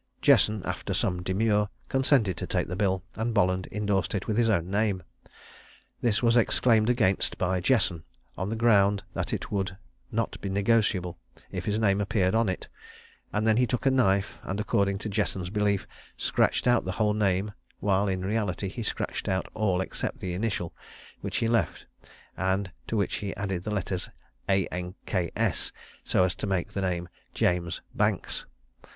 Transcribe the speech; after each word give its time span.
Jesson, 0.19 0.63
after 0.65 0.95
some 0.95 1.21
demur, 1.21 1.67
consented 1.87 2.35
to 2.37 2.47
take 2.47 2.67
the 2.67 2.75
bill; 2.75 3.03
and 3.13 3.35
Bolland 3.35 3.67
indorsed 3.71 4.15
it 4.15 4.25
with 4.27 4.35
his 4.35 4.49
own 4.49 4.71
name. 4.71 5.03
This 6.01 6.23
was 6.23 6.35
exclaimed 6.35 6.89
against 6.89 7.37
by 7.37 7.59
Jesson, 7.61 8.01
on 8.35 8.49
the 8.49 8.55
ground 8.55 9.03
that 9.13 9.31
it 9.31 9.51
would 9.51 9.77
not 10.11 10.41
be 10.41 10.49
negociable 10.49 11.19
if 11.51 11.65
his 11.65 11.77
name 11.77 12.01
appeared 12.01 12.33
on 12.33 12.49
it; 12.49 12.67
and 13.31 13.45
he 13.47 13.53
then 13.53 13.67
took 13.67 13.85
a 13.85 13.91
knife, 13.91 14.39
and, 14.41 14.59
according 14.59 14.97
to 14.97 15.07
Jesson's 15.07 15.51
belief, 15.51 15.85
scratched 16.17 16.65
out 16.65 16.83
the 16.83 16.93
whole 16.93 17.13
name, 17.13 17.51
while, 17.79 18.07
in 18.07 18.25
reality, 18.25 18.69
he 18.69 18.81
scratched 18.81 19.29
out 19.29 19.49
all 19.53 19.81
except 19.81 20.17
the 20.19 20.33
initial, 20.33 20.73
which 21.19 21.37
he 21.37 21.47
left, 21.47 21.85
and 22.35 22.71
to 22.87 22.97
which 22.97 23.17
he 23.17 23.35
added 23.35 23.65
the 23.65 23.69
letters 23.71 24.09
"anks," 24.49 25.71
so 26.03 26.23
as 26.23 26.33
to 26.33 26.47
make 26.47 26.69
the 26.71 26.81
name 26.81 27.07
"James 27.35 27.83
Banks." 27.93 28.47